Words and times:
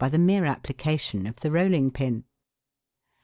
the 0.09 0.17
mere 0.17 0.45
application 0.45 1.27
of 1.27 1.39
the 1.41 1.51
rolling 1.51 1.91
pin. 1.91 2.23